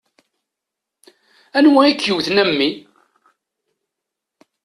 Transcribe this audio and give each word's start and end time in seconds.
Anwa 1.57 1.81
i 1.87 1.93
k-yewwten, 1.93 2.41
a 2.41 2.43
mmi? 2.49 2.69